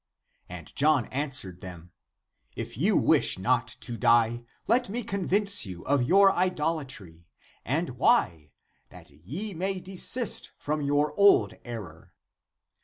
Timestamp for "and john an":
0.49-1.29